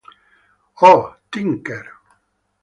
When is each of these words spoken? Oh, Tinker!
Oh, 0.81 1.15
Tinker! 1.31 1.85